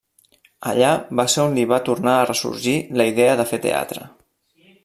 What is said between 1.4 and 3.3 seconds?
on li va tornar a ressorgir la